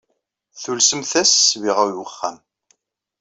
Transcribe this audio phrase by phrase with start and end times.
[0.61, 2.37] Tulsemt-as ssbiɣa i wexxam.